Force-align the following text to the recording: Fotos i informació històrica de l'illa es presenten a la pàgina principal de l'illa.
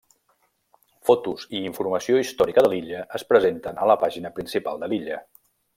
Fotos 1.09 1.43
i 1.59 1.61
informació 1.69 2.23
històrica 2.23 2.65
de 2.67 2.73
l'illa 2.73 3.05
es 3.19 3.29
presenten 3.35 3.79
a 3.85 3.91
la 3.93 4.01
pàgina 4.07 4.37
principal 4.41 4.85
de 4.85 4.95
l'illa. 4.95 5.25